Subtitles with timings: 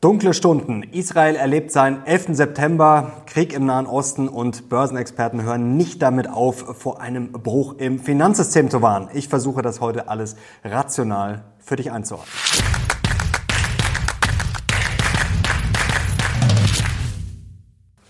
[0.00, 0.82] Dunkle Stunden.
[0.82, 2.28] Israel erlebt seinen 11.
[2.30, 7.98] September, Krieg im Nahen Osten und Börsenexperten hören nicht damit auf, vor einem Bruch im
[7.98, 9.10] Finanzsystem zu warnen.
[9.12, 12.32] Ich versuche das heute alles rational für dich einzuordnen.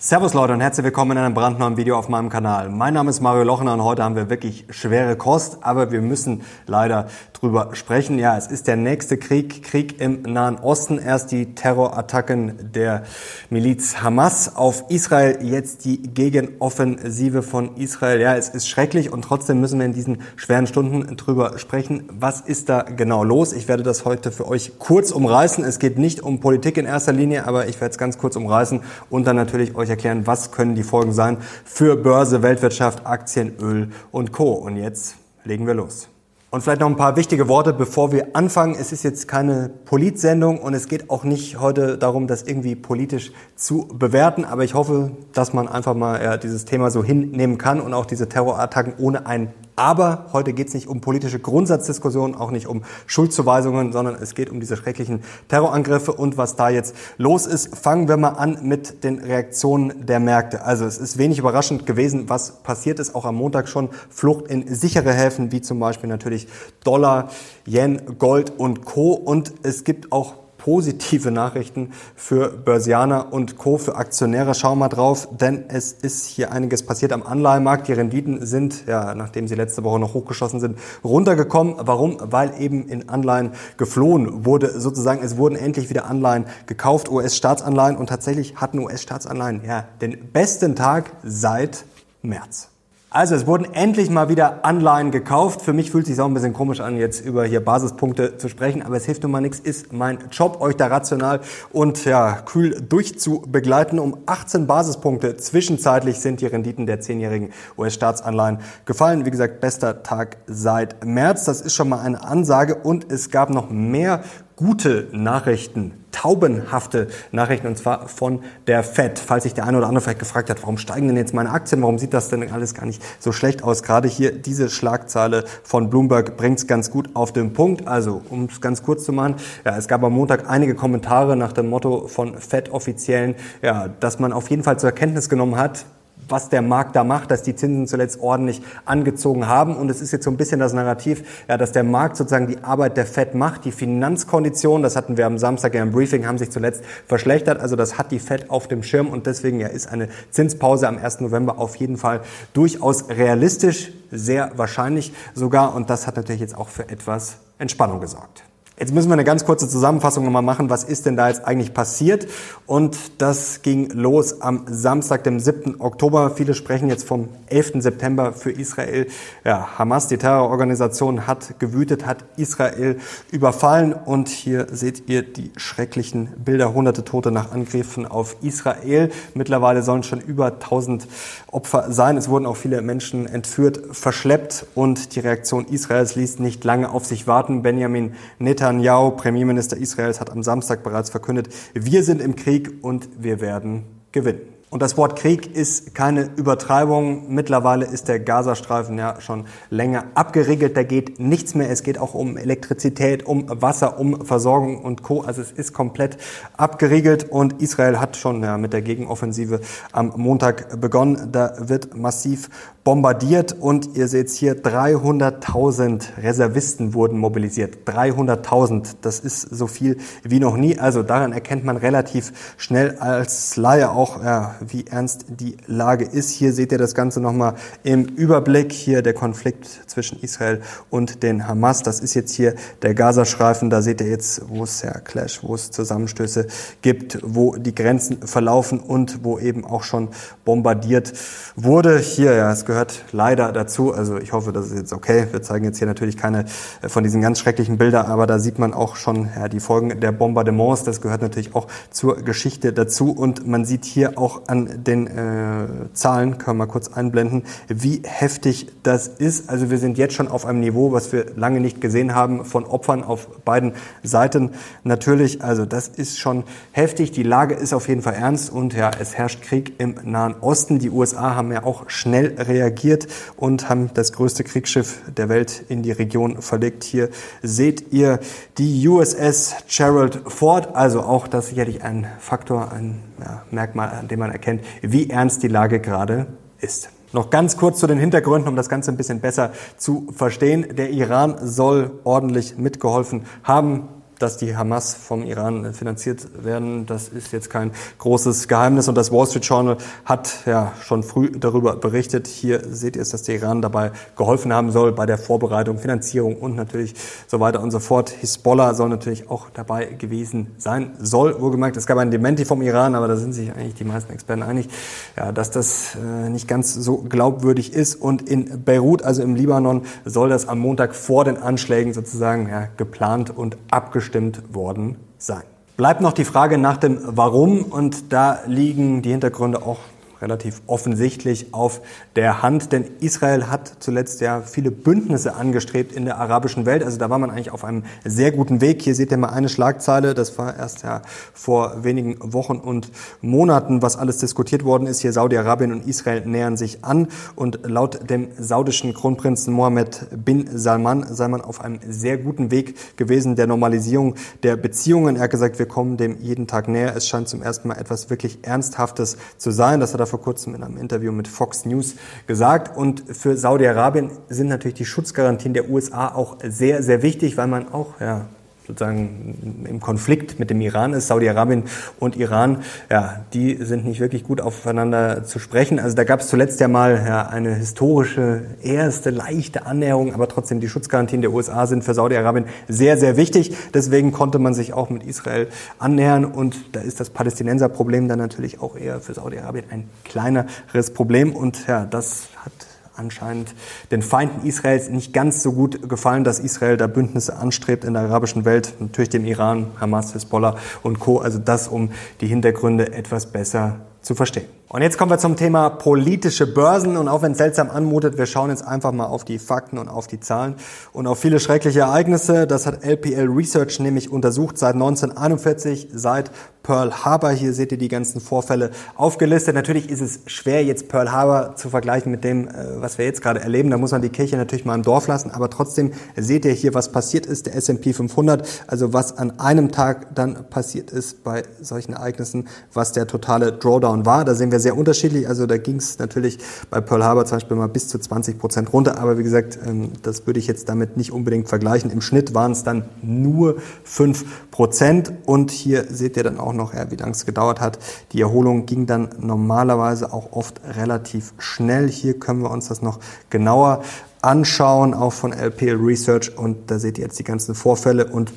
[0.02, 2.70] Servus Leute und herzlich willkommen in einem brandneuen Video auf meinem Kanal.
[2.70, 6.40] Mein Name ist Mario Lochner und heute haben wir wirklich schwere Kost, aber wir müssen
[6.66, 8.18] leider drüber sprechen.
[8.18, 10.98] Ja, es ist der nächste Krieg, Krieg im Nahen Osten.
[10.98, 13.02] Erst die Terrorattacken der
[13.50, 18.22] Miliz Hamas auf Israel, jetzt die Gegenoffensive von Israel.
[18.22, 22.04] Ja, es ist schrecklich und trotzdem müssen wir in diesen schweren Stunden drüber sprechen.
[22.10, 23.52] Was ist da genau los?
[23.52, 25.62] Ich werde das heute für euch kurz umreißen.
[25.62, 28.80] Es geht nicht um Politik in erster Linie, aber ich werde es ganz kurz umreißen
[29.10, 33.90] und dann natürlich euch erklären, was können die Folgen sein für Börse, Weltwirtschaft, Aktien, Öl
[34.10, 34.52] und Co.
[34.52, 36.08] Und jetzt legen wir los.
[36.52, 38.74] Und vielleicht noch ein paar wichtige Worte, bevor wir anfangen.
[38.74, 43.30] Es ist jetzt keine Politsendung und es geht auch nicht heute darum, das irgendwie politisch
[43.54, 44.44] zu bewerten.
[44.44, 48.04] Aber ich hoffe, dass man einfach mal ja, dieses Thema so hinnehmen kann und auch
[48.04, 52.82] diese Terrorattacken ohne ein aber heute geht es nicht um politische Grundsatzdiskussionen, auch nicht um
[53.06, 57.74] Schuldzuweisungen, sondern es geht um diese schrecklichen Terrorangriffe und was da jetzt los ist.
[57.78, 60.66] Fangen wir mal an mit den Reaktionen der Märkte.
[60.66, 63.14] Also es ist wenig überraschend gewesen, was passiert ist.
[63.14, 66.46] Auch am Montag schon Flucht in sichere Häfen, wie zum Beispiel natürlich
[66.84, 67.30] Dollar,
[67.66, 69.12] Yen, Gold und Co.
[69.14, 74.54] Und es gibt auch positive Nachrichten für Börsianer und Co., für Aktionäre.
[74.54, 77.88] Schau mal drauf, denn es ist hier einiges passiert am Anleihenmarkt.
[77.88, 81.76] Die Renditen sind, ja, nachdem sie letzte Woche noch hochgeschossen sind, runtergekommen.
[81.78, 82.18] Warum?
[82.20, 84.78] Weil eben in Anleihen geflohen wurde.
[84.78, 90.76] Sozusagen, es wurden endlich wieder Anleihen gekauft, US-Staatsanleihen und tatsächlich hatten US-Staatsanleihen, ja, den besten
[90.76, 91.84] Tag seit
[92.22, 92.69] März.
[93.12, 95.62] Also es wurden endlich mal wieder Anleihen gekauft.
[95.62, 98.48] Für mich fühlt es sich auch ein bisschen komisch an, jetzt über hier Basispunkte zu
[98.48, 101.40] sprechen, aber es hilft nun mal nichts, ist mein Job, euch da rational
[101.72, 103.98] und ja, kühl durchzubegleiten.
[103.98, 109.26] Um 18 Basispunkte zwischenzeitlich sind die Renditen der zehnjährigen US-Staatsanleihen gefallen.
[109.26, 111.46] Wie gesagt, bester Tag seit März.
[111.46, 114.22] Das ist schon mal eine Ansage und es gab noch mehr
[114.60, 119.18] gute Nachrichten, taubenhafte Nachrichten, und zwar von der FED.
[119.18, 121.80] Falls sich der eine oder andere vielleicht gefragt hat, warum steigen denn jetzt meine Aktien,
[121.80, 123.82] warum sieht das denn alles gar nicht so schlecht aus?
[123.82, 127.88] Gerade hier diese Schlagzeile von Bloomberg bringt es ganz gut auf den Punkt.
[127.88, 131.54] Also, um es ganz kurz zu machen, ja, es gab am Montag einige Kommentare nach
[131.54, 135.86] dem Motto von FED-Offiziellen, ja, dass man auf jeden Fall zur Erkenntnis genommen hat,
[136.30, 139.76] was der Markt da macht, dass die Zinsen zuletzt ordentlich angezogen haben.
[139.76, 142.62] Und es ist jetzt so ein bisschen das Narrativ, ja, dass der Markt sozusagen die
[142.62, 143.64] Arbeit der Fed macht.
[143.64, 147.60] Die Finanzkonditionen, das hatten wir am Samstag ja im Briefing, haben sich zuletzt verschlechtert.
[147.60, 150.98] Also das hat die Fed auf dem Schirm und deswegen ja, ist eine Zinspause am
[150.98, 151.20] 1.
[151.20, 152.20] November auf jeden Fall
[152.52, 155.74] durchaus realistisch, sehr wahrscheinlich sogar.
[155.74, 158.42] Und das hat natürlich jetzt auch für etwas Entspannung gesorgt.
[158.80, 160.70] Jetzt müssen wir eine ganz kurze Zusammenfassung nochmal machen.
[160.70, 162.26] Was ist denn da jetzt eigentlich passiert?
[162.64, 165.82] Und das ging los am Samstag, dem 7.
[165.82, 166.30] Oktober.
[166.34, 167.82] Viele sprechen jetzt vom 11.
[167.82, 169.06] September für Israel.
[169.44, 172.96] Ja, Hamas, die Terrororganisation, hat gewütet, hat Israel
[173.30, 173.92] überfallen.
[173.92, 176.72] Und hier seht ihr die schrecklichen Bilder.
[176.72, 179.10] Hunderte Tote nach Angriffen auf Israel.
[179.34, 181.06] Mittlerweile sollen schon über 1000
[181.50, 182.16] Opfer sein.
[182.16, 184.64] Es wurden auch viele Menschen entführt, verschleppt.
[184.74, 187.60] Und die Reaktion Israels ließ nicht lange auf sich warten.
[187.60, 193.08] Benjamin Netanyahu Netanyahu, Premierminister Israels, hat am Samstag bereits verkündet, wir sind im Krieg und
[193.18, 194.59] wir werden gewinnen.
[194.70, 197.34] Und das Wort Krieg ist keine Übertreibung.
[197.34, 200.76] Mittlerweile ist der Gazastreifen ja schon länger abgeriegelt.
[200.76, 201.68] Da geht nichts mehr.
[201.70, 205.22] Es geht auch um Elektrizität, um Wasser, um Versorgung und Co.
[205.22, 206.18] Also es ist komplett
[206.56, 209.60] abgeriegelt und Israel hat schon ja, mit der Gegenoffensive
[209.90, 211.32] am Montag begonnen.
[211.32, 212.48] Da wird massiv
[212.84, 217.88] bombardiert und ihr seht hier 300.000 Reservisten wurden mobilisiert.
[217.88, 220.78] 300.000, das ist so viel wie noch nie.
[220.78, 226.30] Also daran erkennt man relativ schnell als Laie auch, ja, wie ernst die Lage ist.
[226.30, 228.72] Hier seht ihr das Ganze nochmal im Überblick.
[228.72, 230.60] Hier der Konflikt zwischen Israel
[230.90, 231.82] und den Hamas.
[231.82, 233.70] Das ist jetzt hier der Gazastreifen.
[233.70, 236.46] Da seht ihr jetzt, wo es ja Clash, wo es Zusammenstöße
[236.82, 240.08] gibt, wo die Grenzen verlaufen und wo eben auch schon
[240.44, 241.12] bombardiert
[241.56, 241.98] wurde.
[241.98, 243.92] Hier, ja, es gehört leider dazu.
[243.92, 245.26] Also ich hoffe, das ist jetzt okay.
[245.30, 246.44] Wir zeigen jetzt hier natürlich keine
[246.82, 250.00] äh, von diesen ganz schrecklichen Bildern, aber da sieht man auch schon ja, die Folgen
[250.00, 250.84] der Bombardements.
[250.84, 253.12] Das gehört natürlich auch zur Geschichte dazu.
[253.12, 258.02] Und man sieht hier auch an den äh, Zahlen, können wir mal kurz einblenden, wie
[258.04, 259.48] heftig das ist.
[259.48, 262.64] Also wir sind jetzt schon auf einem Niveau, was wir lange nicht gesehen haben, von
[262.64, 264.50] Opfern auf beiden Seiten.
[264.82, 267.12] Natürlich, also das ist schon heftig.
[267.12, 270.80] Die Lage ist auf jeden Fall ernst und ja, es herrscht Krieg im Nahen Osten.
[270.80, 275.82] Die USA haben ja auch schnell reagiert und haben das größte Kriegsschiff der Welt in
[275.82, 276.82] die Region verlegt.
[276.82, 277.08] Hier
[277.42, 278.18] seht ihr
[278.58, 284.18] die USS Gerald Ford, also auch das sicherlich ein Faktor, ein ja, Merkmal, an dem
[284.18, 286.26] man erkennt, wie ernst die Lage gerade
[286.58, 286.90] ist.
[287.12, 290.76] Noch ganz kurz zu den Hintergründen, um das Ganze ein bisschen besser zu verstehen.
[290.76, 293.88] Der Iran soll ordentlich mitgeholfen haben
[294.20, 298.86] dass die Hamas vom Iran finanziert werden, das ist jetzt kein großes Geheimnis.
[298.86, 302.26] Und das Wall Street Journal hat ja schon früh darüber berichtet.
[302.26, 306.36] Hier seht ihr es, dass der Iran dabei geholfen haben soll bei der Vorbereitung, Finanzierung
[306.36, 306.94] und natürlich
[307.26, 308.10] so weiter und so fort.
[308.10, 310.92] Hisbollah soll natürlich auch dabei gewesen sein.
[311.00, 314.12] Soll, wohlgemerkt, es gab ein Dementi vom Iran, aber da sind sich eigentlich die meisten
[314.12, 314.68] Experten einig,
[315.16, 317.94] ja, dass das äh, nicht ganz so glaubwürdig ist.
[317.94, 322.68] Und in Beirut, also im Libanon, soll das am Montag vor den Anschlägen sozusagen ja,
[322.76, 325.42] geplant und abgestimmt abgestimmt worden sein.
[325.76, 329.78] Bleibt noch die Frage nach dem Warum und da liegen die Hintergründe auch
[330.20, 331.80] relativ offensichtlich auf
[332.16, 336.82] der Hand, denn Israel hat zuletzt ja viele Bündnisse angestrebt in der arabischen Welt.
[336.82, 338.82] Also da war man eigentlich auf einem sehr guten Weg.
[338.82, 341.02] Hier seht ihr mal eine Schlagzeile, das war erst ja
[341.32, 342.90] vor wenigen Wochen und
[343.20, 345.00] Monaten, was alles diskutiert worden ist.
[345.00, 351.06] Hier Saudi-Arabien und Israel nähern sich an und laut dem saudischen Kronprinzen Mohammed bin Salman
[351.10, 355.16] sei man auf einem sehr guten Weg gewesen der Normalisierung der Beziehungen.
[355.16, 356.94] Er hat gesagt, wir kommen dem jeden Tag näher.
[356.96, 359.80] Es scheint zum ersten Mal etwas wirklich Ernsthaftes zu sein.
[359.80, 361.94] Das hat er vor kurzem in einem Interview mit Fox News
[362.26, 362.76] gesagt.
[362.76, 367.72] Und für Saudi-Arabien sind natürlich die Schutzgarantien der USA auch sehr, sehr wichtig, weil man
[367.72, 368.26] auch ja,
[368.70, 371.08] sozusagen im Konflikt mit dem Iran ist.
[371.08, 371.64] Saudi-Arabien
[371.98, 372.58] und Iran,
[372.90, 375.78] ja, die sind nicht wirklich gut aufeinander zu sprechen.
[375.78, 380.60] Also da gab es zuletzt ja mal ja, eine historische, erste, leichte Annäherung, aber trotzdem
[380.60, 383.56] die Schutzgarantien der USA sind für Saudi-Arabien sehr, sehr wichtig.
[383.74, 388.60] Deswegen konnte man sich auch mit Israel annähern und da ist das Palästinenserproblem dann natürlich
[388.60, 392.69] auch eher für Saudi-Arabien ein kleineres Problem und ja, das hat
[393.00, 393.54] anscheinend
[393.90, 398.02] den Feinden Israels nicht ganz so gut gefallen, dass Israel da Bündnisse anstrebt in der
[398.02, 401.18] arabischen Welt, natürlich dem Iran, Hamas, Hezbollah und Co.
[401.18, 404.59] Also das, um die Hintergründe etwas besser zu verstehen.
[404.72, 406.96] Und jetzt kommen wir zum Thema politische Börsen.
[406.96, 409.88] Und auch wenn es seltsam anmutet, wir schauen jetzt einfach mal auf die Fakten und
[409.88, 410.54] auf die Zahlen
[410.92, 412.46] und auf viele schreckliche Ereignisse.
[412.46, 416.30] Das hat LPL Research nämlich untersucht seit 1941, seit
[416.62, 417.30] Pearl Harbor.
[417.30, 419.56] Hier seht ihr die ganzen Vorfälle aufgelistet.
[419.56, 423.22] Natürlich ist es schwer, jetzt Pearl Harbor zu vergleichen mit dem, äh, was wir jetzt
[423.22, 423.70] gerade erleben.
[423.70, 425.32] Da muss man die Kirche natürlich mal im Dorf lassen.
[425.32, 427.46] Aber trotzdem seht ihr hier, was passiert ist.
[427.46, 432.92] Der S&P 500, also was an einem Tag dann passiert ist bei solchen Ereignissen, was
[432.92, 434.24] der totale Drawdown war.
[434.24, 435.28] Da sehen wir sehr unterschiedlich.
[435.28, 436.38] Also da ging es natürlich
[436.70, 438.98] bei Pearl Harbor zum Beispiel mal bis zu 20 Prozent runter.
[438.98, 441.90] Aber wie gesagt, ähm, das würde ich jetzt damit nicht unbedingt vergleichen.
[441.90, 445.12] Im Schnitt waren es dann nur 5 Prozent.
[445.26, 447.78] Und hier seht ihr dann auch noch, wie lange es gedauert hat.
[448.12, 451.88] Die Erholung ging dann normalerweise auch oft relativ schnell.
[451.88, 453.82] Hier können wir uns das noch genauer
[454.22, 456.36] anschauen, auch von LPL Research.
[456.36, 458.32] Und da seht ihr jetzt die ganzen Vorfälle und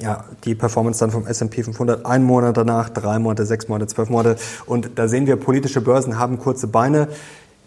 [0.00, 4.10] ja, die Performance dann vom S&P 500 ein Monat danach, drei Monate, sechs Monate, zwölf
[4.10, 4.36] Monate.
[4.66, 7.08] Und da sehen wir, politische Börsen haben kurze Beine.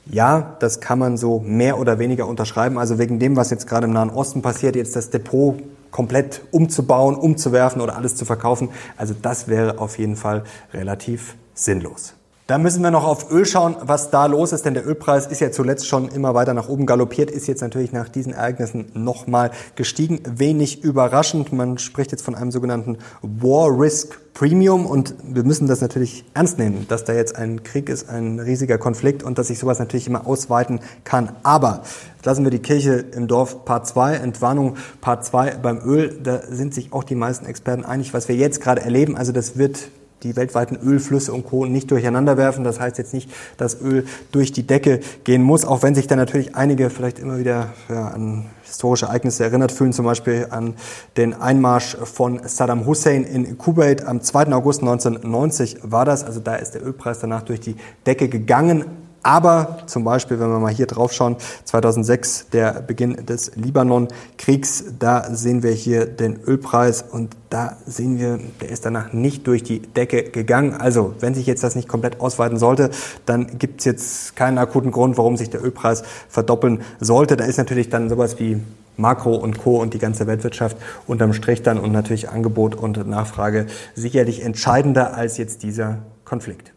[0.05, 2.77] Ja, das kann man so mehr oder weniger unterschreiben.
[2.77, 7.15] Also wegen dem, was jetzt gerade im Nahen Osten passiert, jetzt das Depot komplett umzubauen,
[7.15, 8.69] umzuwerfen oder alles zu verkaufen.
[8.97, 10.43] Also das wäre auf jeden Fall
[10.73, 12.15] relativ sinnlos.
[12.51, 15.39] Da müssen wir noch auf Öl schauen, was da los ist, denn der Ölpreis ist
[15.39, 19.51] ja zuletzt schon immer weiter nach oben galoppiert, ist jetzt natürlich nach diesen Ereignissen nochmal
[19.77, 20.19] gestiegen.
[20.25, 21.53] Wenig überraschend.
[21.53, 26.59] Man spricht jetzt von einem sogenannten War Risk Premium und wir müssen das natürlich ernst
[26.59, 30.07] nehmen, dass da jetzt ein Krieg ist, ein riesiger Konflikt und dass sich sowas natürlich
[30.07, 31.31] immer ausweiten kann.
[31.43, 31.83] Aber
[32.25, 36.73] lassen wir die Kirche im Dorf Part 2, Entwarnung Part 2 beim Öl, da sind
[36.73, 39.15] sich auch die meisten Experten einig, was wir jetzt gerade erleben.
[39.15, 39.79] Also das wird
[40.23, 41.65] die weltweiten Ölflüsse und Co.
[41.65, 42.63] nicht durcheinander werfen.
[42.63, 46.15] Das heißt jetzt nicht, dass Öl durch die Decke gehen muss, auch wenn sich da
[46.15, 50.75] natürlich einige vielleicht immer wieder ja, an historische Ereignisse erinnert fühlen, zum Beispiel an
[51.17, 54.53] den Einmarsch von Saddam Hussein in Kuwait am 2.
[54.53, 56.23] August 1990 war das.
[56.23, 57.75] Also da ist der Ölpreis danach durch die
[58.05, 58.85] Decke gegangen.
[59.23, 61.35] Aber zum Beispiel, wenn wir mal hier drauf schauen,
[61.65, 68.39] 2006, der Beginn des Libanon-Kriegs, da sehen wir hier den Ölpreis und da sehen wir,
[68.61, 70.73] der ist danach nicht durch die Decke gegangen.
[70.73, 72.89] Also, wenn sich jetzt das nicht komplett ausweiten sollte,
[73.25, 77.37] dann gibt es jetzt keinen akuten Grund, warum sich der Ölpreis verdoppeln sollte.
[77.37, 78.61] Da ist natürlich dann sowas wie
[78.97, 79.81] Makro und Co.
[79.81, 85.37] und die ganze Weltwirtschaft unterm Strich dann und natürlich Angebot und Nachfrage sicherlich entscheidender als
[85.37, 86.70] jetzt dieser Konflikt.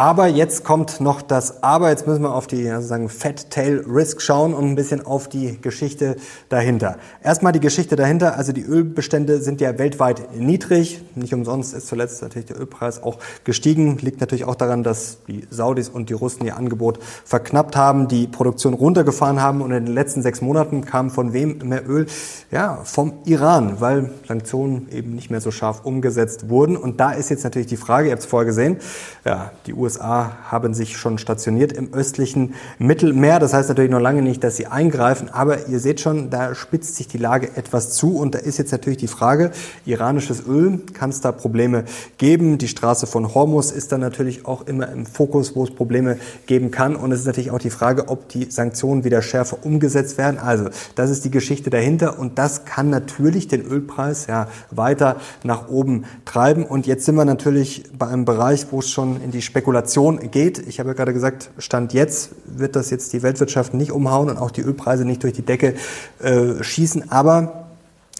[0.00, 1.90] Aber jetzt kommt noch das Aber.
[1.90, 5.60] Jetzt müssen wir auf die sozusagen Fat Tail Risk schauen und ein bisschen auf die
[5.60, 6.16] Geschichte
[6.48, 6.96] dahinter.
[7.22, 8.38] Erstmal die Geschichte dahinter.
[8.38, 11.02] Also die Ölbestände sind ja weltweit niedrig.
[11.16, 13.98] Nicht umsonst ist zuletzt natürlich der Ölpreis auch gestiegen.
[13.98, 18.26] Liegt natürlich auch daran, dass die Saudis und die Russen ihr Angebot verknappt haben, die
[18.26, 22.06] Produktion runtergefahren haben und in den letzten sechs Monaten kam von wem mehr Öl?
[22.50, 26.78] Ja, vom Iran, weil Sanktionen eben nicht mehr so scharf umgesetzt wurden.
[26.78, 28.78] Und da ist jetzt natürlich die Frage, ihr habt es vorher gesehen,
[29.26, 33.40] ja, die USA USA haben sich schon stationiert im östlichen Mittelmeer.
[33.40, 36.94] Das heißt natürlich noch lange nicht, dass sie eingreifen, aber ihr seht schon, da spitzt
[36.94, 39.50] sich die Lage etwas zu und da ist jetzt natürlich die Frage,
[39.84, 41.84] iranisches Öl, kann es da Probleme
[42.18, 42.58] geben?
[42.58, 46.70] Die Straße von Hormuz ist dann natürlich auch immer im Fokus, wo es Probleme geben
[46.70, 50.38] kann und es ist natürlich auch die Frage, ob die Sanktionen wieder schärfer umgesetzt werden.
[50.38, 55.68] Also, das ist die Geschichte dahinter und das kann natürlich den Ölpreis ja weiter nach
[55.68, 59.42] oben treiben und jetzt sind wir natürlich bei einem Bereich, wo es schon in die
[59.42, 60.58] Spekulation Spekulation geht.
[60.58, 64.36] Ich habe ja gerade gesagt, Stand jetzt wird das jetzt die Weltwirtschaft nicht umhauen und
[64.36, 65.74] auch die Ölpreise nicht durch die Decke
[66.20, 67.10] äh, schießen.
[67.10, 67.66] Aber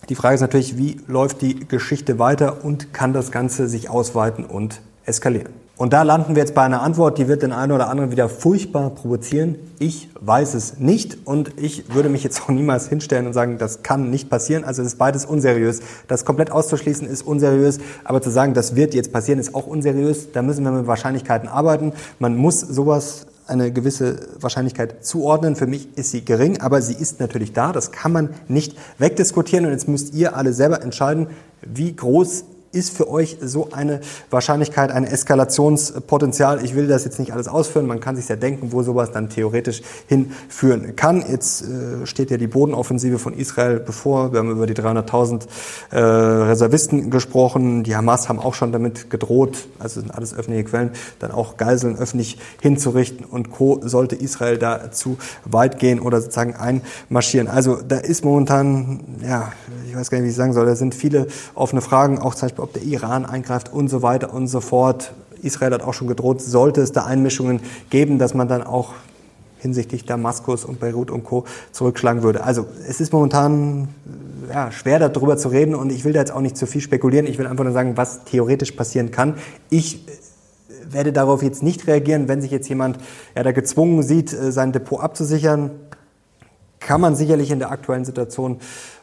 [0.09, 4.45] die Frage ist natürlich, wie läuft die Geschichte weiter und kann das Ganze sich ausweiten
[4.45, 5.60] und eskalieren?
[5.81, 8.29] Und da landen wir jetzt bei einer Antwort, die wird den einen oder anderen wieder
[8.29, 9.55] furchtbar provozieren.
[9.79, 13.83] Ich weiß es nicht und ich würde mich jetzt auch niemals hinstellen und sagen, das
[13.83, 14.63] kann nicht passieren.
[14.63, 15.81] Also es ist beides unseriös.
[16.07, 20.33] Das komplett auszuschließen ist unseriös, aber zu sagen, das wird jetzt passieren, ist auch unseriös.
[20.33, 21.95] Da müssen wir mit Wahrscheinlichkeiten arbeiten.
[22.19, 25.57] Man muss sowas eine gewisse Wahrscheinlichkeit zuordnen.
[25.57, 27.73] Für mich ist sie gering, aber sie ist natürlich da.
[27.73, 31.29] Das kann man nicht wegdiskutieren und jetzt müsst ihr alle selber entscheiden,
[31.63, 34.01] wie groß ist für euch so eine
[34.31, 36.65] Wahrscheinlichkeit, ein Eskalationspotenzial?
[36.65, 39.29] Ich will das jetzt nicht alles ausführen, man kann sich ja denken, wo sowas dann
[39.29, 41.25] theoretisch hinführen kann.
[41.29, 44.33] Jetzt äh, steht ja die Bodenoffensive von Israel bevor.
[44.33, 45.47] Wir haben über die 300.000
[45.91, 47.83] äh, Reservisten gesprochen.
[47.83, 51.97] Die Hamas haben auch schon damit gedroht, also sind alles öffentliche Quellen, dann auch Geiseln
[51.97, 53.81] öffentlich hinzurichten und Co.
[53.83, 57.49] sollte Israel da zu weit gehen oder sozusagen einmarschieren.
[57.49, 59.53] Also da ist momentan, ja,
[59.89, 62.49] ich weiß gar nicht, wie ich sagen soll, da sind viele offene Fragen, auch zum
[62.49, 65.13] Beispiel ob der Iran eingreift und so weiter und so fort.
[65.43, 68.93] Israel hat auch schon gedroht, sollte es da Einmischungen geben, dass man dann auch
[69.59, 71.45] hinsichtlich Damaskus und Beirut und Co.
[71.73, 72.45] zurückschlagen würde.
[72.45, 73.89] Also es ist momentan
[74.49, 77.27] ja, schwer darüber zu reden und ich will da jetzt auch nicht zu viel spekulieren.
[77.27, 79.35] Ich will einfach nur sagen, was theoretisch passieren kann.
[79.69, 80.13] Ich äh,
[80.91, 82.99] werde darauf jetzt nicht reagieren, wenn sich jetzt jemand
[83.37, 85.71] ja, da gezwungen sieht, äh, sein Depot abzusichern.
[86.81, 88.59] Kann man sicherlich in der aktuellen Situation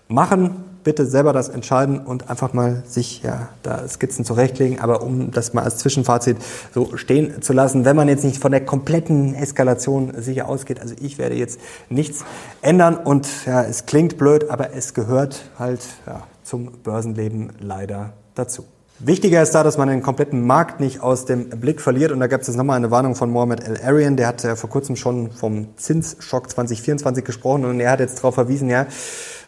[0.07, 5.31] machen bitte selber das entscheiden und einfach mal sich ja da Skizzen zurechtlegen, aber um
[5.31, 6.37] das mal als Zwischenfazit
[6.73, 10.95] so stehen zu lassen, wenn man jetzt nicht von der kompletten Eskalation sicher ausgeht, also
[11.01, 12.23] ich werde jetzt nichts
[12.61, 18.63] ändern und ja, es klingt blöd, aber es gehört halt ja, zum Börsenleben leider dazu.
[18.99, 22.11] Wichtiger ist da, dass man den kompletten Markt nicht aus dem Blick verliert.
[22.11, 24.17] Und da gab es jetzt nochmal eine Warnung von Mohamed El Arian.
[24.17, 28.33] Der hat ja vor kurzem schon vom Zinsschock 2024 gesprochen und er hat jetzt darauf
[28.33, 28.87] verwiesen, ja,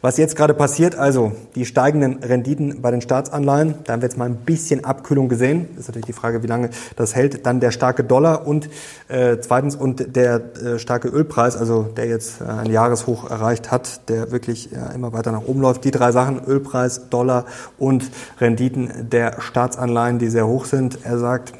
[0.01, 4.17] was jetzt gerade passiert, also die steigenden Renditen bei den Staatsanleihen, da haben wir jetzt
[4.17, 5.67] mal ein bisschen Abkühlung gesehen.
[5.77, 7.45] Ist natürlich die Frage, wie lange das hält.
[7.45, 8.69] Dann der starke Dollar und
[9.09, 14.07] äh, zweitens und der äh, starke Ölpreis, also der jetzt äh, ein Jahreshoch erreicht hat,
[14.09, 15.83] der wirklich ja, immer weiter nach oben läuft.
[15.83, 17.45] Die drei Sachen, Ölpreis, Dollar
[17.77, 20.99] und Renditen der Staatsanleihen, die sehr hoch sind.
[21.03, 21.53] Er sagt,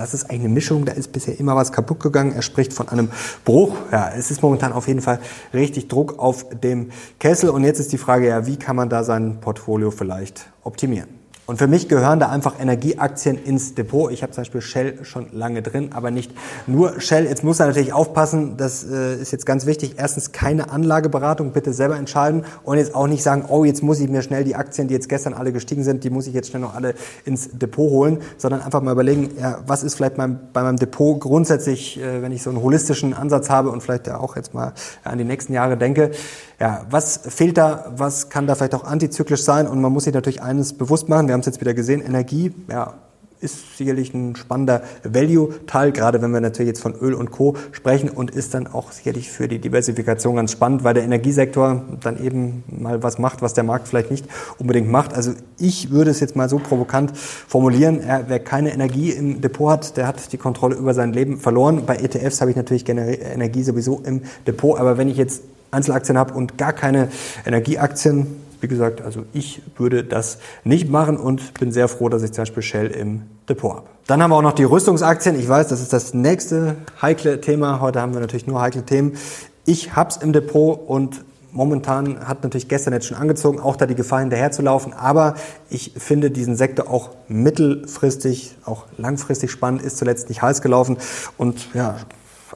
[0.00, 2.32] das ist eine Mischung, da ist bisher immer was kaputt gegangen.
[2.32, 3.10] Er spricht von einem
[3.44, 3.76] Bruch.
[3.92, 5.20] Ja, es ist momentan auf jeden Fall
[5.52, 7.50] richtig Druck auf dem Kessel.
[7.50, 11.19] Und jetzt ist die Frage, ja, wie kann man da sein Portfolio vielleicht optimieren?
[11.50, 14.12] Und für mich gehören da einfach Energieaktien ins Depot.
[14.12, 16.30] Ich habe zum Beispiel Shell schon lange drin, aber nicht
[16.68, 17.24] nur Shell.
[17.24, 19.94] Jetzt muss er natürlich aufpassen, das äh, ist jetzt ganz wichtig.
[19.96, 24.08] Erstens keine Anlageberatung, bitte selber entscheiden und jetzt auch nicht sagen, oh, jetzt muss ich
[24.08, 26.62] mir schnell die Aktien, die jetzt gestern alle gestiegen sind, die muss ich jetzt schnell
[26.62, 30.62] noch alle ins Depot holen, sondern einfach mal überlegen, ja, was ist vielleicht mein, bei
[30.62, 34.54] meinem Depot grundsätzlich, äh, wenn ich so einen holistischen Ansatz habe und vielleicht auch jetzt
[34.54, 36.12] mal an die nächsten Jahre denke,
[36.60, 40.14] ja, was fehlt da, was kann da vielleicht auch antizyklisch sein und man muss sich
[40.14, 42.94] natürlich eines bewusst machen, wir haben es jetzt wieder gesehen, Energie, ja,
[43.40, 47.56] ist sicherlich ein spannender Value-Teil, gerade wenn wir natürlich jetzt von Öl und Co.
[47.72, 52.22] sprechen und ist dann auch sicherlich für die Diversifikation ganz spannend, weil der Energiesektor dann
[52.22, 54.26] eben mal was macht, was der Markt vielleicht nicht
[54.58, 55.14] unbedingt macht.
[55.14, 59.70] Also ich würde es jetzt mal so provokant formulieren, ja, wer keine Energie im Depot
[59.70, 61.84] hat, der hat die Kontrolle über sein Leben verloren.
[61.86, 66.34] Bei ETFs habe ich natürlich Energie sowieso im Depot, aber wenn ich jetzt Einzelaktien habe
[66.34, 67.08] und gar keine
[67.44, 68.26] Energieaktien.
[68.60, 72.42] Wie gesagt, also ich würde das nicht machen und bin sehr froh, dass ich zum
[72.42, 73.86] Beispiel Shell im Depot habe.
[74.06, 75.38] Dann haben wir auch noch die Rüstungsaktien.
[75.38, 77.80] Ich weiß, das ist das nächste heikle Thema.
[77.80, 79.16] Heute haben wir natürlich nur heikle Themen.
[79.64, 83.86] Ich habe es im Depot und momentan hat natürlich gestern jetzt schon angezogen, auch da
[83.86, 84.92] die Gefahr hinterher zu laufen.
[84.92, 85.34] Aber
[85.68, 90.98] ich finde diesen Sektor auch mittelfristig, auch langfristig spannend, ist zuletzt nicht heiß gelaufen.
[91.38, 91.96] Und ja,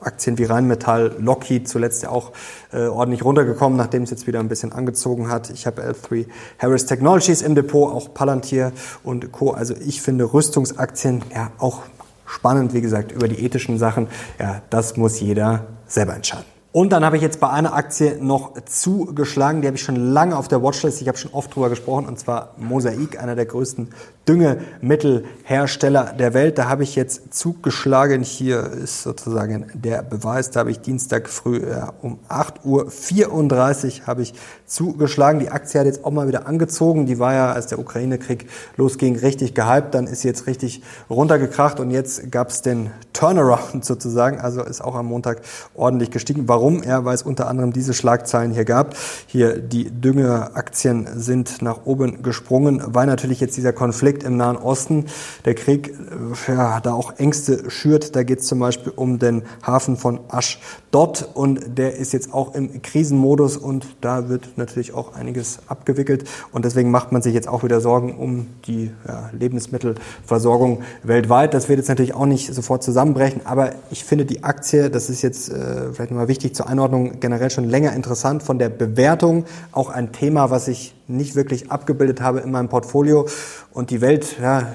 [0.00, 2.32] Aktien wie Rheinmetall, Lockheed zuletzt ja auch
[2.72, 5.50] äh, ordentlich runtergekommen, nachdem es jetzt wieder ein bisschen angezogen hat.
[5.50, 6.26] Ich habe L3
[6.58, 8.72] Harris Technologies im Depot, auch Palantir
[9.02, 9.50] und Co.
[9.50, 11.82] Also ich finde Rüstungsaktien ja auch
[12.26, 14.08] spannend, wie gesagt, über die ethischen Sachen.
[14.38, 16.54] Ja, das muss jeder selber entscheiden.
[16.74, 20.36] Und dann habe ich jetzt bei einer Aktie noch zugeschlagen, die habe ich schon lange
[20.36, 23.90] auf der Watchlist, ich habe schon oft drüber gesprochen, und zwar Mosaik, einer der größten
[24.28, 26.58] Düngemittelhersteller der Welt.
[26.58, 31.62] Da habe ich jetzt zugeschlagen, hier ist sozusagen der Beweis, da habe ich Dienstag früh
[31.66, 34.34] ja, um 8.34 Uhr habe ich
[34.66, 35.40] zugeschlagen.
[35.40, 39.16] Die Aktie hat jetzt auch mal wieder angezogen, die war ja, als der Ukraine-Krieg losging,
[39.16, 44.40] richtig gehypt, dann ist sie jetzt richtig runtergekracht und jetzt gab es den Turnaround sozusagen,
[44.40, 45.42] also ist auch am Montag
[45.74, 46.48] ordentlich gestiegen.
[46.48, 46.64] Warum?
[46.64, 46.82] Warum?
[46.82, 48.96] Ja, weil es unter anderem diese Schlagzeilen hier gab.
[49.26, 55.06] Hier die Düngeaktien sind nach oben gesprungen, weil natürlich jetzt dieser Konflikt im Nahen Osten,
[55.44, 58.14] der Krieg, äh, ja, da auch Ängste schürt.
[58.14, 62.54] Da geht es zum Beispiel um den Hafen von Aschdod und der ist jetzt auch
[62.54, 67.48] im Krisenmodus und da wird natürlich auch einiges abgewickelt und deswegen macht man sich jetzt
[67.48, 71.54] auch wieder Sorgen um die ja, Lebensmittelversorgung weltweit.
[71.54, 75.22] Das wird jetzt natürlich auch nicht sofort zusammenbrechen, aber ich finde die Aktie, das ist
[75.22, 78.42] jetzt äh, vielleicht nochmal wichtig zur Einordnung generell schon länger interessant.
[78.42, 83.28] Von der Bewertung auch ein Thema, was ich nicht wirklich abgebildet habe in meinem Portfolio.
[83.72, 84.68] Und die Welt, ja,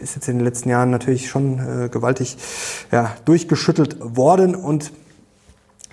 [0.00, 2.36] ist jetzt in den letzten Jahren natürlich schon äh, gewaltig
[2.90, 4.54] ja, durchgeschüttelt worden.
[4.54, 4.92] Und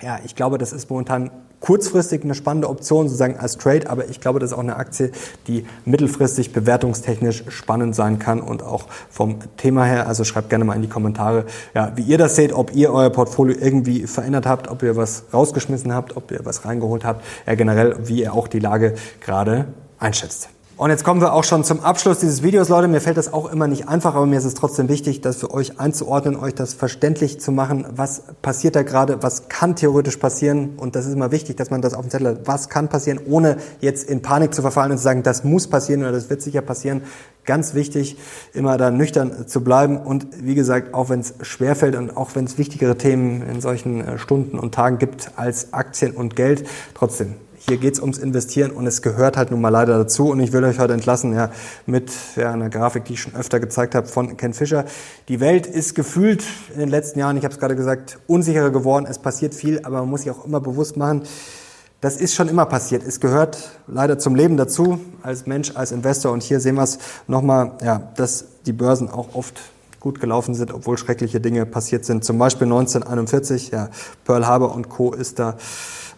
[0.00, 1.30] ja, ich glaube, das ist momentan
[1.62, 5.12] kurzfristig eine spannende Option sozusagen als Trade, aber ich glaube, das ist auch eine Aktie,
[5.46, 10.06] die mittelfristig bewertungstechnisch spannend sein kann und auch vom Thema her.
[10.06, 13.10] Also schreibt gerne mal in die Kommentare, ja, wie ihr das seht, ob ihr euer
[13.10, 17.54] Portfolio irgendwie verändert habt, ob ihr was rausgeschmissen habt, ob ihr was reingeholt habt, ja
[17.54, 19.66] generell, wie ihr auch die Lage gerade
[19.98, 20.48] einschätzt.
[20.82, 22.88] Und jetzt kommen wir auch schon zum Abschluss dieses Videos, Leute.
[22.88, 25.54] Mir fällt das auch immer nicht einfach, aber mir ist es trotzdem wichtig, das für
[25.54, 27.86] euch einzuordnen, euch das verständlich zu machen.
[27.94, 29.22] Was passiert da gerade?
[29.22, 30.70] Was kann theoretisch passieren?
[30.78, 32.48] Und das ist immer wichtig, dass man das auf dem Zettel hat.
[32.48, 36.00] Was kann passieren, ohne jetzt in Panik zu verfallen und zu sagen, das muss passieren
[36.00, 37.02] oder das wird sicher passieren.
[37.44, 38.16] Ganz wichtig,
[38.52, 39.98] immer da nüchtern zu bleiben.
[39.98, 44.00] Und wie gesagt, auch wenn es schwerfällt und auch wenn es wichtigere Themen in solchen
[44.00, 47.36] äh, Stunden und Tagen gibt als Aktien und Geld, trotzdem
[47.68, 50.30] hier geht es ums Investieren und es gehört halt nun mal leider dazu.
[50.30, 51.50] Und ich will euch heute entlassen ja,
[51.86, 54.84] mit ja, einer Grafik, die ich schon öfter gezeigt habe von Ken Fischer.
[55.28, 59.06] Die Welt ist gefühlt in den letzten Jahren, ich habe es gerade gesagt, unsicherer geworden.
[59.08, 61.22] Es passiert viel, aber man muss sich auch immer bewusst machen,
[62.00, 63.04] das ist schon immer passiert.
[63.04, 66.32] Es gehört leider zum Leben dazu, als Mensch, als Investor.
[66.32, 66.98] Und hier sehen wir es
[67.28, 69.60] nochmal, ja, dass die Börsen auch oft
[70.02, 72.24] gut gelaufen sind, obwohl schreckliche Dinge passiert sind.
[72.24, 73.88] Zum Beispiel 1941, ja,
[74.24, 75.12] Pearl Harbor und Co.
[75.12, 75.56] ist da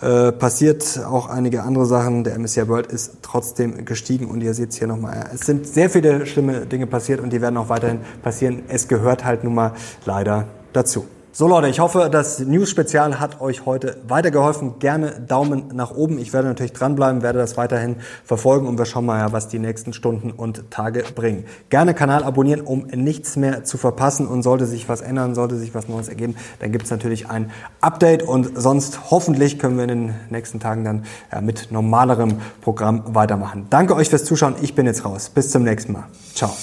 [0.01, 2.25] äh, passiert auch einige andere Sachen.
[2.25, 5.31] Der MSCI World ist trotzdem gestiegen und ihr seht es hier nochmal.
[5.33, 8.62] Es sind sehr viele schlimme Dinge passiert und die werden auch weiterhin passieren.
[8.68, 9.73] Es gehört halt nun mal
[10.05, 11.07] leider dazu.
[11.37, 14.79] So Leute, ich hoffe, das News-Spezial hat euch heute weitergeholfen.
[14.79, 16.20] Gerne Daumen nach oben.
[16.20, 19.92] Ich werde natürlich dranbleiben, werde das weiterhin verfolgen und wir schauen mal, was die nächsten
[19.92, 21.44] Stunden und Tage bringen.
[21.70, 25.75] Gerne Kanal abonnieren, um nichts mehr zu verpassen und sollte sich was ändern, sollte sich
[25.75, 29.88] was Neues ergeben, dann gibt es natürlich ein Update und sonst hoffentlich können wir in
[29.88, 33.66] den nächsten Tagen dann ja, mit normalerem Programm weitermachen.
[33.70, 34.55] Danke euch fürs Zuschauen.
[34.62, 35.31] Ich bin jetzt raus.
[35.31, 36.05] Bis zum nächsten Mal.
[36.33, 36.55] Ciao.